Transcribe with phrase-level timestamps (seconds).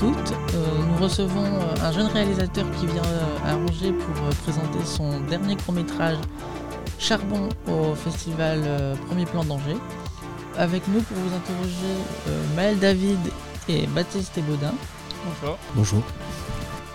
[0.00, 0.32] toutes.
[0.54, 5.20] Euh, nous recevons euh, un jeune réalisateur qui vient euh, à Angers pour présenter son
[5.20, 6.16] dernier court-métrage
[6.98, 8.62] Charbon au festival
[9.08, 9.76] Premier Plan d'Angers.
[10.56, 11.94] Avec nous pour vous interroger
[12.56, 13.18] Maël David
[13.68, 14.72] et Baptiste Ebaudin.
[15.24, 15.58] Bonjour.
[15.74, 16.02] Bonjour.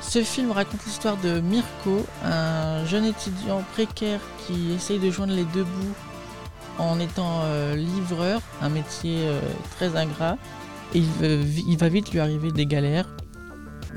[0.01, 5.45] Ce film raconte l'histoire de Mirko, un jeune étudiant précaire qui essaye de joindre les
[5.45, 5.95] deux bouts
[6.77, 7.41] en étant
[7.75, 9.27] livreur, un métier
[9.75, 10.37] très ingrat
[10.93, 13.15] il, va vite lui arriver des galères.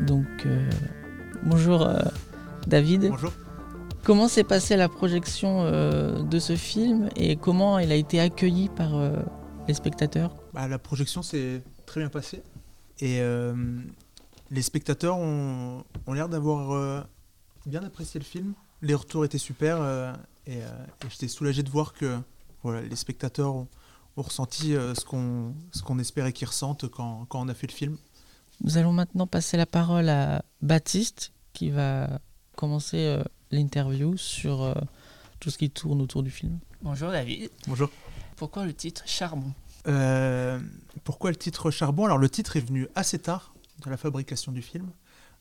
[0.00, 0.70] Donc, euh,
[1.44, 1.98] bonjour euh,
[2.66, 3.08] David.
[3.08, 3.32] Bonjour.
[4.04, 8.68] Comment s'est passée la projection euh, de ce film et comment il a été accueilli
[8.68, 8.90] par
[9.66, 10.34] les spectateurs?
[10.54, 12.42] Bah, La projection s'est très bien passée
[13.00, 13.20] et
[14.50, 17.06] les spectateurs ont, l'air d'avoir
[17.66, 18.54] bien apprécié le film.
[18.80, 19.82] Les retours étaient super
[20.46, 20.62] et, et
[21.10, 22.16] j'étais soulagé de voir que
[22.62, 23.68] voilà, les spectateurs ont,
[24.22, 27.72] ressenti euh, ce qu'on ce qu'on espérait qu'ils ressentent quand, quand, on a fait le
[27.72, 27.96] film.
[28.62, 32.20] Nous allons maintenant passer la parole à Baptiste qui va
[32.56, 34.74] commencer euh, l'interview sur euh,
[35.40, 36.58] tout ce qui tourne autour du film.
[36.82, 37.50] Bonjour David.
[37.66, 37.90] Bonjour.
[38.36, 39.52] Pourquoi le titre Charbon?
[41.04, 42.04] Pourquoi le titre Charbon?
[42.04, 44.90] Alors le titre est venu assez tard dans la fabrication du film.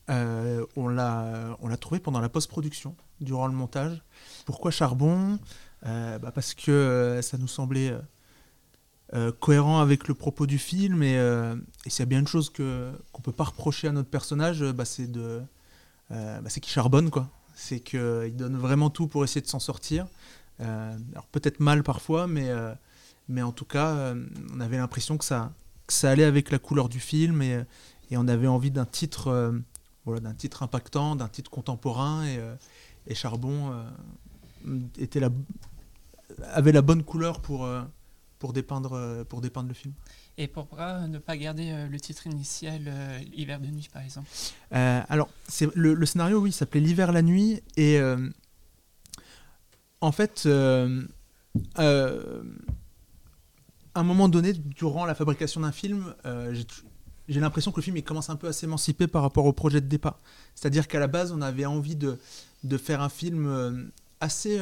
[0.08, 4.02] on l'a trouvé pendant la post-production, durant le montage.
[4.46, 5.38] Pourquoi Charbon?
[5.82, 7.94] Bah Parce que ça nous semblait
[9.14, 11.56] euh, cohérent avec le propos du film et, euh,
[11.86, 14.62] et s'il y a bien une chose que qu'on peut pas reprocher à notre personnage
[14.62, 15.40] bah, c'est de
[16.10, 17.30] euh, bah, c'est qu'il charbonne quoi.
[17.54, 20.06] C'est qu'il donne vraiment tout pour essayer de s'en sortir.
[20.60, 22.50] Alors peut-être mal parfois mais
[23.28, 24.14] mais en tout cas
[24.52, 25.52] on avait l'impression que ça
[25.86, 27.62] que ça allait avec la couleur du film et,
[28.10, 29.54] et on avait envie d'un titre
[30.04, 32.40] voilà d'un titre impactant d'un titre contemporain et,
[33.06, 33.72] et Charbon
[34.98, 35.30] était la
[36.52, 37.66] avait la bonne couleur pour
[38.38, 39.94] pour dépeindre, euh, pour dépeindre le film.
[40.36, 44.28] Et pourquoi ne pas garder euh, le titre initial euh, L'hiver de nuit, par exemple?
[44.70, 47.62] Alors, c'est le, le, scénario, oui, s'appelait L'hiver, la nuit.
[47.76, 48.00] Et
[50.00, 50.86] en fait, à
[53.94, 56.14] un moment donné, durant la fabrication d'un film,
[57.28, 59.80] j'ai l'impression que le film il commence un peu à s'émanciper par rapport au projet
[59.80, 60.20] de départ.
[60.54, 62.18] C'est-à-dire qu'à la base, on avait envie de,
[62.62, 63.90] de faire un film
[64.20, 64.60] assez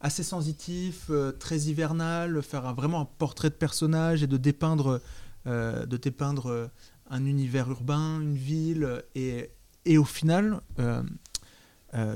[0.00, 5.00] assez sensitif, euh, très hivernal, faire vraiment un portrait de personnage et de dépeindre,
[5.46, 6.66] euh, de dépeindre euh,
[7.08, 9.50] un univers urbain, une ville, et,
[9.84, 11.04] et au final, que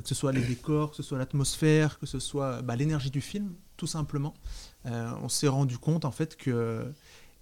[0.04, 3.54] ce soit les décors, que ce soit l'atmosphère, que ce soit bah, l'énergie du film,
[3.76, 4.34] tout simplement,
[4.84, 6.92] on s'est rendu compte en fait que,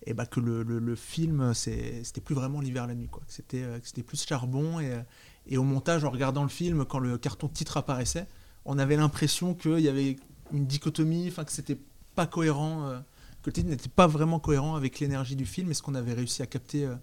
[0.03, 3.09] et eh bah, que le, le, le film, c'était plus vraiment l'hiver la nuit.
[3.27, 5.03] C'était plus charbon, et,
[5.47, 8.27] et au montage, en regardant le film, quand le carton titre apparaissait,
[8.67, 10.17] on avait l'impression qu'il y avait
[10.53, 11.79] une dichotomie, enfin que c'était
[12.15, 12.99] pas cohérent, euh,
[13.43, 16.15] que le titre n'était pas vraiment cohérent avec l'énergie du film et ce qu'on avait
[16.15, 16.95] réussi à capter euh,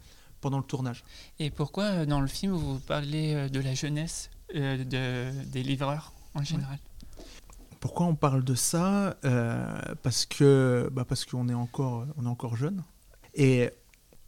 [0.42, 1.04] pendant le tournage.
[1.40, 6.44] Et pourquoi euh, dans le film vous parlez de la jeunesse de, des livreurs en
[6.44, 6.80] général?
[7.80, 9.16] Pourquoi on parle de ça
[10.02, 12.84] Parce que bah parce qu'on est encore on est encore jeune.
[13.36, 13.70] Et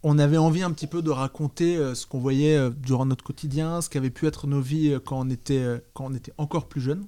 [0.03, 3.89] on avait envie un petit peu de raconter ce qu'on voyait durant notre quotidien, ce
[3.89, 7.07] qu'avaient pu être nos vies quand on était quand on était encore plus jeune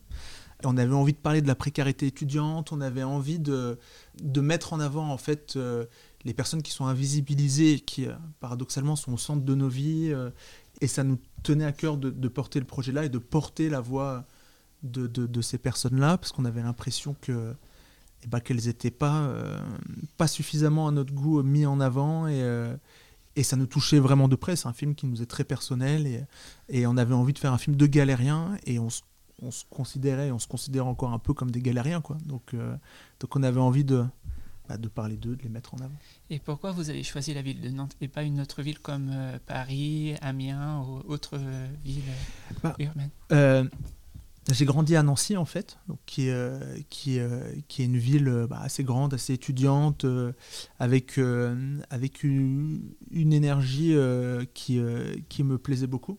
[0.66, 3.78] on avait envie de parler de la précarité étudiante, on avait envie de,
[4.38, 5.86] mettre en avant en fait euh,
[6.26, 10.12] les personnes qui sont invisibilisées, qui euh, paradoxalement sont au centre de nos vies.
[10.12, 10.30] Euh,
[10.82, 14.26] et ça nous tenait à cœur de, porter le projet-là et de porter la voix
[14.84, 17.54] de, ces personnes-là, parce qu'on avait l'impression que
[18.24, 19.30] eh ben, qu'elles n'étaient pas,
[20.26, 22.28] suffisamment à notre goût mis en avant.
[22.28, 24.56] Et, ça nous touchait vraiment de près.
[24.56, 26.26] C'est un film qui nous est très personnel.
[26.70, 28.58] Et, on avait envie de faire un film de galérien.
[28.66, 28.88] Et on
[29.42, 32.18] on se considérait, on se considère encore un peu comme des galériens, quoi.
[32.26, 32.76] Donc, euh,
[33.20, 34.06] donc on avait envie de,
[34.68, 35.96] bah, de parler d'eux, de les mettre en avant.
[36.30, 39.12] Et pourquoi vous avez choisi la ville de Nantes et pas une autre ville comme
[39.14, 42.04] euh, Paris, Amiens ou autre euh, ville
[42.64, 43.70] bah, urbaine
[44.52, 47.20] J'ai grandi à Nancy en fait, donc qui, est, qui,
[47.68, 50.08] qui est une ville bah, assez grande, assez étudiante,
[50.80, 51.20] avec,
[51.92, 52.82] avec une,
[53.12, 53.96] une énergie
[54.56, 54.82] qui,
[55.30, 56.18] qui me plaisait beaucoup.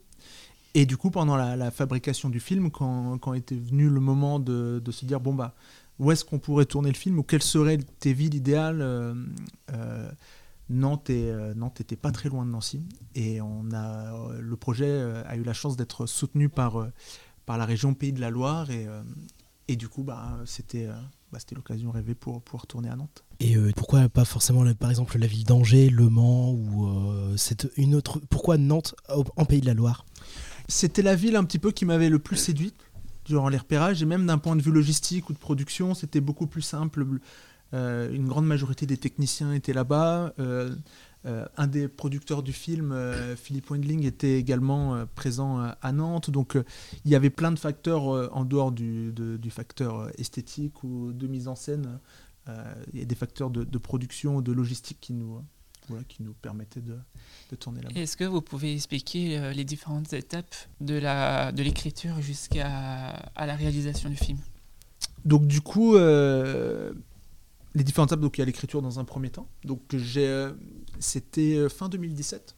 [0.75, 5.05] Et du coup, pendant la, fabrication du film, quand, était venu le moment de, se
[5.05, 5.55] dire, bon, bah,
[5.99, 9.15] où est-ce qu'on pourrait tourner le film ou quelles seraient tes villes idéales euh,
[9.73, 10.11] euh,
[10.71, 11.53] Nantes, et, euh,
[12.01, 12.87] pas très loin de Nancy.
[13.15, 16.87] Et on a, le projet a eu la chance d'être soutenu par,
[17.45, 18.71] par la région Pays de la Loire.
[18.71, 18.87] Et,
[19.67, 20.89] et du coup bah, c'était
[21.33, 23.25] bah, c'était l'occasion rêvée pour pouvoir tourner à Nantes.
[23.41, 26.89] Et pourquoi pas forcément par exemple la ville d'Angers, Le Mans ou
[27.37, 30.07] cette une autre pourquoi Nantes en Pays de la Loire?
[30.71, 32.77] C'était la ville un petit peu qui m'avait le plus séduite
[33.25, 36.47] durant les repérages, et même d'un point de vue logistique ou de production, c'était beaucoup
[36.47, 37.05] plus simple.
[37.73, 40.33] une grande majorité des techniciens étaient là-bas.
[41.25, 42.97] un des producteurs du film,
[43.37, 46.31] Philippe Wendling, était également présent à Nantes.
[46.31, 46.57] Donc
[47.05, 51.47] il y avait plein de facteurs en dehors du, du, facteur esthétique ou de mise
[51.47, 52.01] en scène.
[52.93, 55.41] il y a des facteurs de, de production, de logistique qui nous,
[56.09, 56.97] qui nous permettait de,
[57.51, 57.99] de tourner là-bas.
[57.99, 63.47] Est-ce que vous pouvez expliquer euh, les différentes étapes de la de l'écriture jusqu'à à
[63.47, 64.39] la réalisation du film?
[65.25, 66.93] Donc du coup, euh,
[67.75, 69.49] les différentes étapes, donc il y a l'écriture dans un premier temps.
[69.65, 70.53] Donc j'ai, euh,
[70.99, 72.55] c'était fin 2017.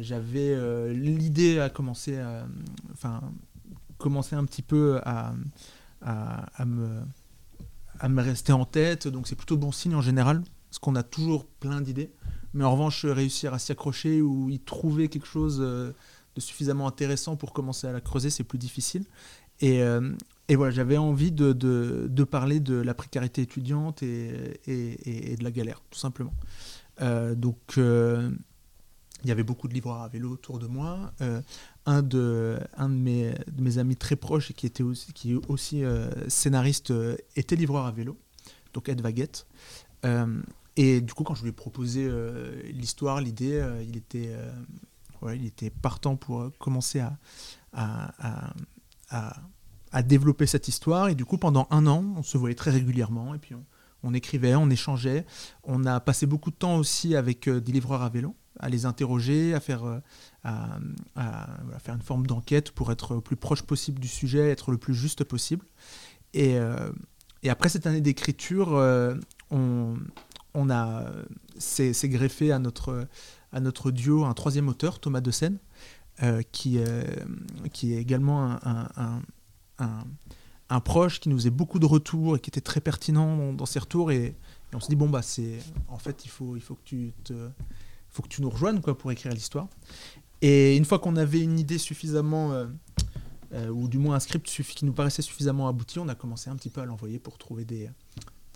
[0.00, 2.18] j'avais l'idée à commencer,
[2.92, 3.20] enfin
[3.98, 5.34] commencer un petit peu à,
[6.02, 7.02] à, à me
[8.00, 11.02] à me rester en tête, donc c'est plutôt bon signe en général, parce qu'on a
[11.02, 12.10] toujours plein d'idées.
[12.56, 15.92] Mais en revanche, réussir à s'y accrocher ou y trouver quelque chose euh,
[16.34, 19.04] de suffisamment intéressant pour commencer à la creuser, c'est plus difficile.
[19.60, 20.10] Et, euh,
[20.48, 26.32] voilà, j'avais envie de, parler de la précarité étudiante et, de la galère, tout simplement.
[27.02, 31.12] Euh, donc, il y avait beaucoup de livreurs à vélo autour de moi.
[31.84, 32.58] un de,
[32.88, 35.82] mes, amis très proches qui, était aussi, qui est aussi
[36.28, 36.92] scénariste
[37.34, 38.16] était livreur à vélo,
[38.72, 39.46] donc Ed Vaguette.
[40.76, 45.34] Et du coup, quand je lui ai proposé euh, l'histoire, l'idée, euh, il, était, euh,
[45.34, 47.02] il était partant pour commencer
[47.72, 48.42] à,
[50.04, 51.08] développer cette histoire.
[51.08, 53.34] Et du coup, pendant un an, on se voyait très régulièrement.
[53.34, 53.54] Et puis,
[54.02, 55.24] on, écrivait, on échangeait.
[55.64, 59.54] On a passé beaucoup de temps aussi avec des livreurs à vélo, à les interroger,
[59.54, 60.02] à faire,
[60.44, 60.78] à,
[61.78, 64.94] faire une forme d'enquête pour être le plus proche possible du sujet, être le plus
[64.94, 65.64] juste possible.
[66.34, 66.58] Et
[67.48, 68.78] après cette année d'écriture,
[69.50, 69.96] on,
[70.54, 71.04] on a
[71.58, 73.06] c'est greffé à notre,
[73.52, 75.58] à notre duo un troisième auteur, Thomas De Seine,
[76.22, 77.02] euh, qui, euh,
[77.72, 79.22] qui est également un,
[80.68, 83.78] un, proche qui nous faisait beaucoup de retours et qui était très pertinent dans, ses
[83.78, 84.10] retours.
[84.10, 84.34] Et,
[84.72, 85.58] on se dit, bon, bah, c'est
[85.88, 87.14] en fait, il faut, il faut, que, tu
[88.10, 89.68] faut que tu nous rejoignes quoi, pour écrire l'histoire.
[90.42, 92.52] Et une fois qu'on avait une idée suffisamment,
[93.52, 96.56] euh, ou du moins un script qui nous paraissait suffisamment abouti, on a commencé un
[96.56, 97.88] petit peu à l'envoyer pour trouver des,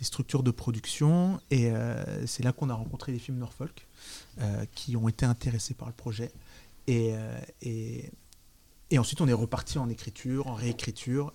[0.01, 1.41] des structures de production.
[1.51, 3.87] Et euh, c'est là qu'on a rencontré les films Norfolk,
[4.41, 6.33] euh, qui ont été intéressés par le projet.
[6.87, 8.11] Et, euh, et,
[8.91, 11.33] et, ensuite, on est reparti en écriture, en réécriture.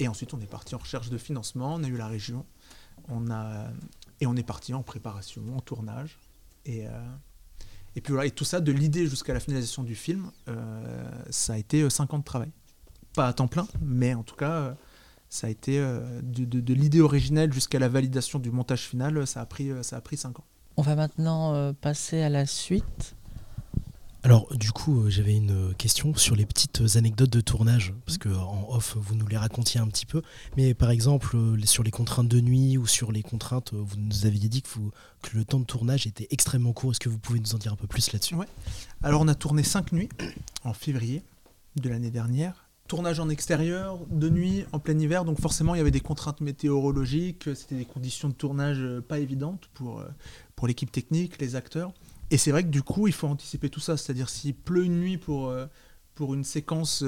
[0.00, 1.74] Et ensuite, on est parti en recherche de financement.
[1.76, 2.44] On a eu la région.
[3.08, 3.68] On a,
[4.20, 6.18] et on est parti en préparation, en tournage.
[6.64, 6.86] Et,
[7.96, 10.30] et puis voilà, et tout ça, de l'idée jusqu'à la finalisation du film,
[11.30, 12.50] ça a été 5 ans de travail.
[13.14, 14.76] Pas à temps plein, mais en tout cas
[15.32, 19.46] ça a été euh, de, l'idée originelle jusqu'à la validation du montage final, ça a
[19.46, 20.44] pris, euh, ça a pris 5 ans.
[20.76, 23.16] On va maintenant euh, passer à la suite.
[24.24, 28.68] Alors du coup, j'avais une question sur les petites anecdotes de tournage, parce que en
[28.68, 30.20] off, vous nous les racontiez un petit peu.
[30.58, 31.34] Mais par exemple,
[31.64, 34.68] sur les contraintes de nuit ou sur les contraintes, vous nous aviez dit que,
[35.22, 36.90] que le temps de tournage était extrêmement court.
[36.90, 38.34] Est-ce que vous pouvez nous en dire un peu plus là-dessus?
[38.34, 38.46] Ouais.
[39.02, 40.10] Alors on a tourné 5 nuits
[40.62, 41.22] en février
[41.76, 42.61] de l'année dernière
[42.92, 46.42] tournage en extérieur, de nuit, en plein hiver, donc forcément il y avait des contraintes
[46.42, 50.08] météorologiques, c'était des conditions de tournage euh, pas évidentes pour, euh,
[50.56, 51.94] pour l'équipe technique, les acteurs.
[52.30, 55.00] Et c'est vrai que du coup il faut anticiper tout ça, c'est-à-dire s'il pleut une
[55.00, 55.64] nuit pour, euh,
[56.14, 57.02] pour une séquence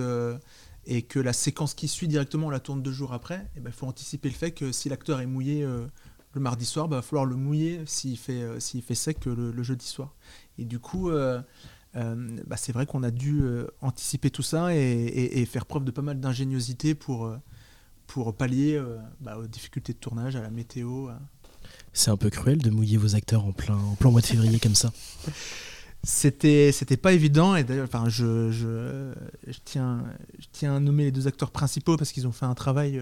[0.87, 3.61] et que la séquence qui suit directement on la tourne deux jours après, il eh
[3.61, 6.97] ben, faut anticiper le fait que si l'acteur est mouillé le mardi soir, il bah,
[6.97, 10.15] va falloir le mouiller s'il fait, s'il fait sec le, jeudi soir.
[10.57, 11.11] Et du coup,
[11.95, 16.03] bah, c'est vrai qu'on a dû euh, anticiper tout ça et, faire preuve de pas
[16.03, 17.37] mal d'ingéniosité pour, euh,
[18.07, 18.83] pour pallier
[19.21, 21.09] bah, aux difficultés de tournage, à la météo.
[21.93, 24.59] C'est un peu cruel de mouiller vos acteurs en plein, en plein mois de février
[24.59, 24.93] comme ça.
[26.03, 29.15] C'était, c'était pas évident et d'ailleurs, enfin, je, je,
[29.47, 30.05] je, tiens,
[30.39, 33.01] je tiens à nommer les deux acteurs principaux parce qu'ils ont fait un travail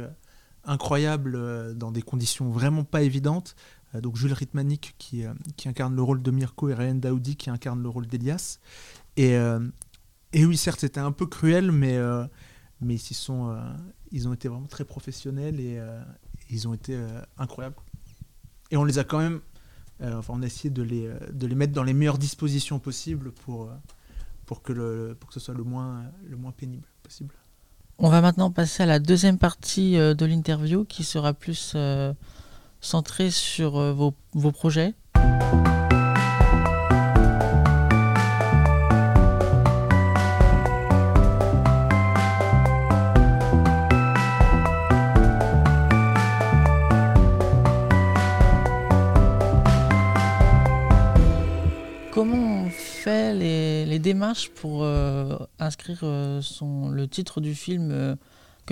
[0.64, 3.56] incroyable dans des conditions vraiment pas évidentes.
[3.94, 7.36] Euh, donc Jules Ritmanik qui, euh, qui, incarne le rôle de Mirko et Ryan Daoudi
[7.36, 8.58] qui incarne le rôle d'Elias.
[9.16, 9.60] Et, euh,
[10.32, 11.98] et oui, certes, c'était un peu cruel, mais,
[12.80, 13.54] mais ils, sont,
[14.12, 15.78] ils ont été vraiment très professionnels et
[16.48, 16.98] ils ont été
[17.36, 17.76] incroyables.
[18.70, 19.40] Et on les a quand même,
[20.00, 23.68] enfin, on a essayé de les, de les mettre dans les meilleures dispositions possibles pour,
[24.46, 27.34] pour, que, le, pour que ce soit le moins, le moins pénible possible.
[27.98, 31.76] On va maintenant passer à la deuxième partie de l'interview qui sera plus
[32.82, 34.92] centré sur euh, vos, vos projets
[52.10, 58.16] Comment on fait les, démarches pour euh, inscrire euh, son, le titre du film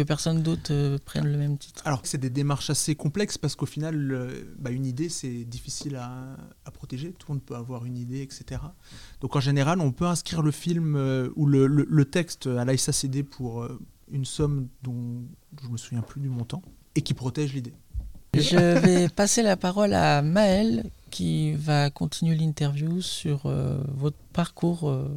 [0.00, 3.56] que personne d'autre euh, prenne le même titre Alors, c'est des démarches assez complexes parce
[3.56, 4.28] qu'au final,
[4.58, 6.36] bah, une idée, c'est difficile à,
[6.72, 7.12] protéger.
[7.12, 8.60] Tout le monde peut avoir une idée, etc.
[9.20, 10.94] Donc, en général, on peut inscrire le film
[11.36, 13.66] ou le, texte à la SACD pour
[14.10, 15.22] une somme dont
[15.62, 16.62] je me souviens plus du montant
[16.94, 17.74] et qui protège l'idée.
[18.34, 24.88] Je vais passer la parole à Maël qui va continuer l'interview sur euh, votre parcours,
[24.88, 25.08] euh,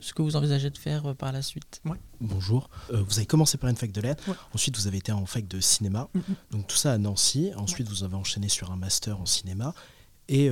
[0.00, 1.82] ce que vous envisagez de faire euh, par la suite.
[2.20, 2.70] Bonjour.
[2.90, 4.24] vous avez commencé par une fac de lettres,
[4.54, 6.52] ensuite vous avez été en fac de cinéma, mm-hmm.
[6.52, 7.52] donc tout ça à Nancy.
[7.56, 9.74] Ensuite vous avez enchaîné sur un master en cinéma.
[10.26, 10.50] Et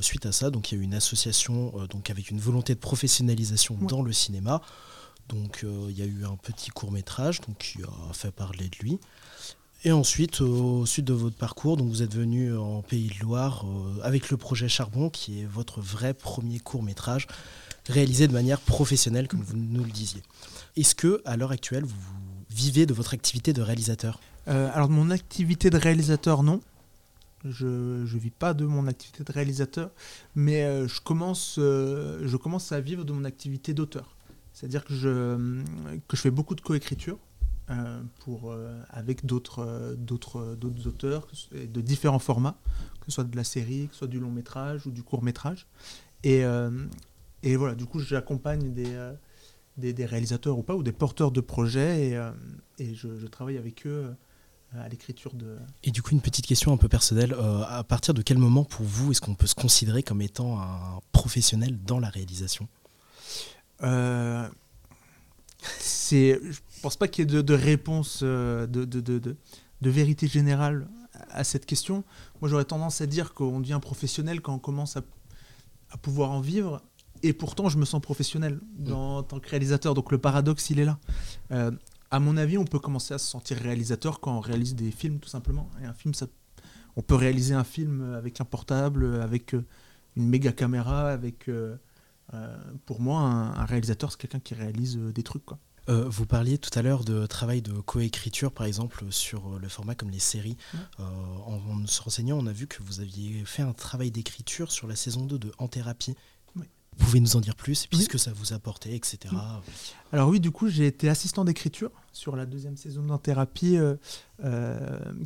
[0.00, 2.80] suite à ça, donc il y a eu une association donc avec une volonté de
[2.80, 4.60] professionnalisation dans le cinéma.
[5.28, 8.76] Donc il y a eu un petit court métrage donc qui a fait parler de
[8.84, 8.98] lui.
[9.86, 13.66] Et ensuite, au sud de votre parcours, donc vous êtes venu en Pays de Loire
[13.66, 17.26] euh, avec le projet Charbon, qui est votre vrai premier court métrage
[17.88, 20.22] réalisé de manière professionnelle, comme vous nous le disiez.
[20.76, 21.94] Est-ce que, à l'heure actuelle, vous
[22.50, 24.20] vivez de votre activité de réalisateur?
[24.48, 26.60] Euh, Alors, de mon activité de réalisateur, non.
[27.44, 29.90] Je ne vis pas de mon activité de réalisateur,
[30.34, 34.16] mais euh, je, commence, je commence à vivre de mon activité d'auteur.
[34.54, 35.60] C'est-à-dire que je,
[36.08, 37.18] que je fais beaucoup de coécriture
[37.70, 42.58] euh, pour, euh, avec d'autres euh, d'autres d'autres auteurs de différents formats,
[43.00, 45.22] que ce soit de la série, que ce soit du long métrage ou du court
[45.22, 45.66] métrage.
[46.24, 46.42] Et,
[47.44, 52.08] et voilà, du coup, j'accompagne des, des, réalisateurs ou pas, ou des porteurs de projets,
[52.08, 52.30] et,
[52.78, 54.14] et je, travaille avec eux
[54.76, 55.56] à l'écriture de...
[55.84, 57.34] Et du coup, une petite question un peu personnelle.
[57.68, 61.00] à partir de quel moment, pour vous, est-ce qu'on peut se considérer comme étant un
[61.12, 62.66] professionnel dans la réalisation?
[65.78, 69.36] C'est, je pense pas qu'il y ait de, réponse euh, de, de, de,
[69.90, 70.88] vérité générale
[71.30, 72.04] à cette question.
[72.40, 75.02] Moi, j'aurais tendance à dire qu'on devient professionnel quand on commence à,
[75.90, 76.82] à, pouvoir en vivre.
[77.24, 79.94] Et pourtant, je me sens professionnel dans, en tant que réalisateur.
[79.94, 80.98] Donc le paradoxe, il est là.
[81.52, 81.70] Euh,
[82.10, 85.18] à mon avis, on peut commencer à se sentir réalisateur quand on réalise des films,
[85.18, 85.68] tout simplement.
[85.82, 86.26] Et un film, ça,
[86.96, 89.64] on peut réaliser un film avec un portable, avec euh,
[90.16, 91.48] une méga caméra, avec
[92.32, 95.44] euh, pour moi, un, réalisateur, c'est quelqu'un qui réalise euh, des trucs.
[95.44, 95.58] Quoi.
[95.88, 99.94] Euh, vous parliez tout à l'heure de travail de coécriture, par exemple, sur le format
[99.94, 100.56] comme les séries.
[100.98, 104.96] en, se renseignant, on a vu que vous aviez fait un travail d'écriture sur la
[104.96, 106.14] saison 2 de En Thérapie.
[106.96, 109.34] Vous pouvez nous en dire plus, puisque ça vous a apporté, etc.
[110.12, 113.78] Alors oui, du coup, j'ai été assistant d'écriture sur la deuxième saison d'En Thérapie,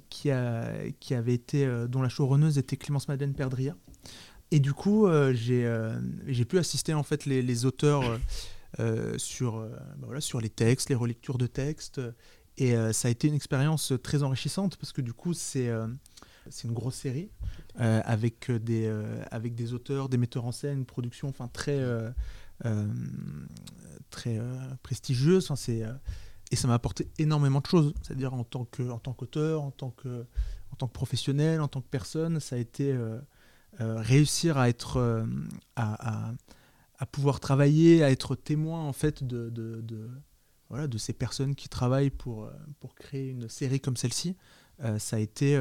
[0.08, 3.74] qui, a, qui avait été, dont la showrunneuse était Clémence Madeleine Perdria.
[4.50, 8.02] Et du coup, euh, euh, j'ai pu assister en fait les, auteurs
[8.80, 12.00] euh, sur, bah voilà, sur les textes, les relectures de textes.
[12.56, 15.70] Et ça a été une expérience très enrichissante parce que du coup, c'est
[16.50, 17.30] c'est une grosse série
[17.76, 18.88] avec, des,
[19.30, 21.80] avec des auteurs, des metteurs en scène, une production enfin, très,
[24.10, 24.40] très
[24.82, 25.52] prestigieuse.
[26.50, 27.94] Et ça m'a apporté énormément de choses.
[28.02, 30.24] C'est-à-dire en tant qu'auteur, en, tant que,
[30.72, 32.96] en tant que professionnel, en tant que personne, ça a été
[33.80, 35.24] euh, réussir à être euh,
[35.76, 36.32] à,
[37.12, 40.10] pouvoir travailler, à être témoin en fait de, de,
[40.68, 42.50] voilà, de ces personnes qui travaillent pour, euh,
[42.80, 44.36] pour créer une série comme celle-ci,
[44.98, 45.60] ça a été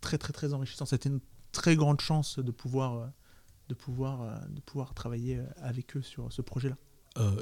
[0.00, 0.86] très très très enrichissant.
[0.86, 1.20] C'était une
[1.52, 3.10] très grande chance de pouvoir,
[3.68, 6.76] de pouvoir, de pouvoir travailler avec eux sur ce projet-là.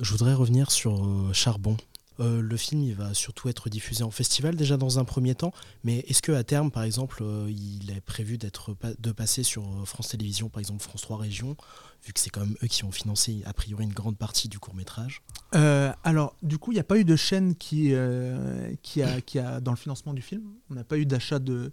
[0.03, 1.77] je voudrais revenir sur Charbon.
[2.21, 5.53] Euh, le film il va surtout être diffusé en festival déjà dans un premier temps,
[5.83, 9.63] mais est-ce que à terme, par exemple, euh, il est prévu d'être de passer sur
[9.63, 11.57] euh, France Télévisions, par exemple France 3 Régions,
[12.05, 14.59] vu que c'est quand même eux qui ont financé a priori une grande partie du
[14.59, 19.71] court métrage Alors, du coup, il n'y a pas eu de chaîne qui, a, dans
[19.71, 20.43] le financement du film.
[20.71, 21.73] On n'a pas eu d'achat de,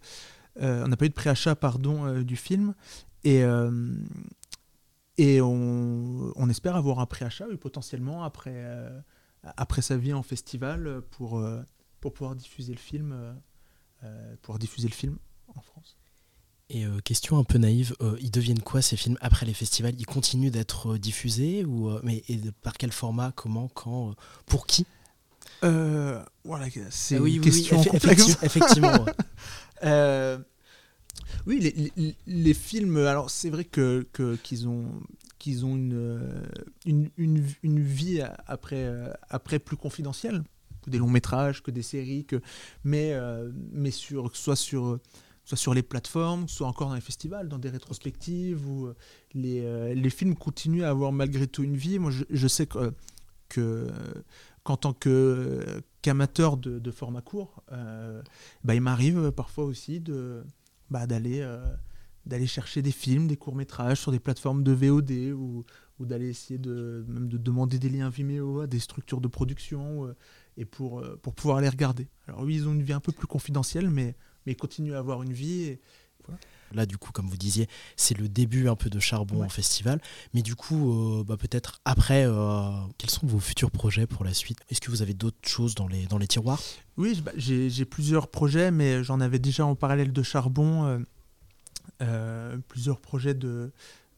[0.60, 2.74] on n'a pas eu de préachat pardon du film.
[3.24, 3.44] Et
[5.18, 8.66] et on, espère avoir un préachat potentiellement après
[9.44, 11.62] après sa vie en festival pour, euh,
[12.00, 13.34] pour pouvoir diffuser le film, euh,
[14.04, 15.18] euh, pour diffuser le film
[15.56, 15.98] en France.
[16.74, 19.94] Et question un peu naïve, ils deviennent quoi ces films après les festivals?
[20.00, 22.24] Ils continuent d'être diffusés ou mais
[22.62, 24.86] par quel format Comment Quand Pour qui?
[25.62, 28.38] Voilà, c'est ah une question complexe.
[28.42, 29.06] Effectivement.
[31.46, 32.96] oui, les, les, films.
[33.00, 34.08] Alors c'est vrai que
[34.42, 35.04] qu'ils ont
[35.42, 36.44] qu'ils ont une,
[36.86, 40.44] une, une, une, vie après, euh, après plus confidentielle,
[40.84, 42.40] que des longs métrages, que des séries, que,
[42.84, 45.00] mais, euh, mais sur, soit, sur,
[45.44, 48.94] soit sur les plateformes, soit encore dans les festivals, dans des rétrospectives, où euh,
[49.34, 51.98] les, les films continuent à avoir malgré tout une vie.
[51.98, 52.94] Moi, je, sais que,
[53.50, 53.90] que
[54.64, 57.64] qu'en tant que, qu'amateur de, de, format court,
[58.64, 60.44] bah, il m'arrive parfois aussi de,
[60.92, 61.44] bah, d'aller
[62.26, 65.66] d'aller chercher des films, des courts-métrages sur des plateformes de VOD ou,
[66.00, 70.08] ou d'aller essayer de, même de demander des liens Vimeo à des structures de production
[70.08, 70.16] euh,
[70.58, 72.08] et pour, euh, pour pouvoir les regarder.
[72.28, 75.00] Alors oui, ils ont une vie un peu plus confidentielle, mais, mais ils continuent à
[75.00, 75.64] avoir une vie.
[75.64, 75.82] Et,
[76.74, 80.00] Là, du coup, comme vous disiez, c'est le début un peu de Charbon en festival.
[80.34, 82.26] Mais du coup, euh, bah, peut-être après,
[82.98, 84.60] quels sont vos futurs projets pour la suite?
[84.70, 86.62] Est-ce que vous avez d'autres choses dans les, dans les tiroirs?
[86.96, 91.04] Oui, bah, j'ai plusieurs projets, mais j'en avais déjà en parallèle de Charbon.
[92.68, 93.72] Plusieurs projets de,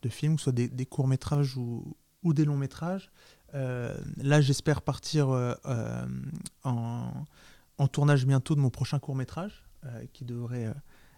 [0.03, 3.09] de films, que ce soit des, courts-métrages ou, ou, des longs-métrages.
[3.55, 6.05] Euh, là, j'espère partir euh, euh,
[6.63, 7.11] en,
[7.77, 9.63] en, tournage bientôt de mon prochain court-métrage,
[10.13, 10.73] qui devrait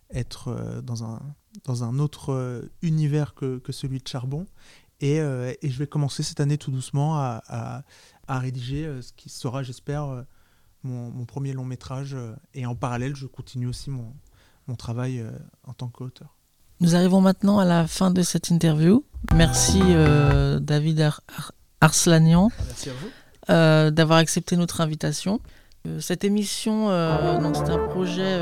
[0.09, 1.21] être dans, un,
[1.65, 4.47] dans un autre univers que, que, celui de Charbon.
[5.01, 7.83] Et, et, je vais commencer cette année tout doucement à, à,
[8.27, 10.25] à rédiger ce qui sera, j'espère,
[10.81, 12.17] mon, mon, premier long métrage.
[12.55, 14.15] et en parallèle, je continue aussi mon,
[14.65, 15.23] mon travail
[15.63, 16.34] en tant qu'auteur.
[16.85, 19.03] Nous arrivons maintenant à la fin de cette interview.
[19.33, 21.09] Merci euh, David
[21.81, 22.51] Arslanian
[23.49, 25.39] euh, d'avoir accepté notre invitation.
[25.87, 26.89] Euh, cette émission,
[27.55, 28.37] c'est un projet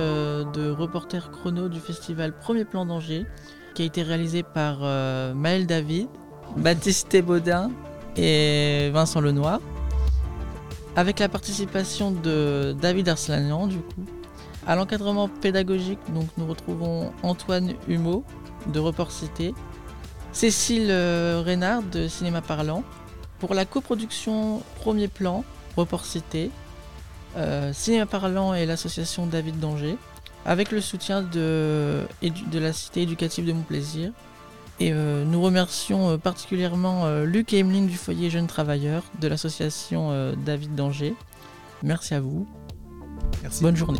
[0.53, 3.25] de reporter chrono du festival Premier Plan d'Angers
[3.75, 4.79] qui a été réalisé par
[5.33, 6.09] Maël David,
[6.57, 7.71] Baptiste Baudin
[8.17, 9.61] et Vincent Lenoir
[10.97, 14.03] avec la participation de David Arslanian du coup
[14.67, 18.23] à l'encadrement pédagogique, donc nous retrouvons Antoine Humeau
[18.67, 19.53] de Report Cité,
[20.31, 22.83] Cécile euh, Reynard de Cinéma Parlant.
[23.39, 25.43] Pour la coproduction Premier Plan,
[25.75, 26.49] Report Cité,
[27.35, 29.97] euh, Cinéma Parlant et l'association David Danger,
[30.45, 34.11] avec le soutien de, de la Cité éducative de Mon Plaisir.
[34.79, 40.73] Et euh, nous remercions particulièrement Luc et Emeline du foyer Jeunes Travailleurs de l'association David
[40.73, 41.15] Danger.
[41.83, 42.47] Merci à vous.
[43.43, 43.61] Merci.
[43.61, 43.99] Bonne journée.